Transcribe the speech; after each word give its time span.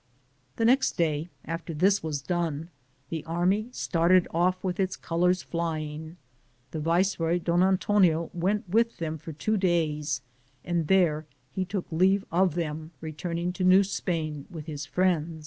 The 0.55 0.65
next 0.65 0.93
day 0.93 1.29
after 1.45 1.75
this 1.75 2.01
was 2.01 2.23
done, 2.23 2.69
the 3.09 3.23
army 3.25 3.69
started 3.71 4.27
off 4.31 4.63
with 4.63 4.79
its 4.79 4.95
colors 4.95 5.43
fifing. 5.43 6.15
The 6.71 6.79
vice 6.79 7.19
roy, 7.19 7.37
Don 7.37 7.61
Antonio, 7.61 8.31
went 8.33 8.67
with 8.67 8.97
them 8.97 9.19
for 9.19 9.31
two 9.33 9.57
days, 9.57 10.23
and 10.65 10.87
there 10.87 11.27
he 11.51 11.65
took 11.65 11.85
leave 11.91 12.25
of 12.31 12.55
them, 12.55 12.89
re 12.99 13.11
turning 13.13 13.53
to 13.53 13.63
New 13.63 13.83
Spain 13.83 14.47
with 14.49 14.65
his 14.65 14.87
friends. 14.87 15.39